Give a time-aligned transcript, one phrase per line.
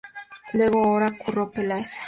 [0.53, 1.91] Luego hará "Curro Peláez".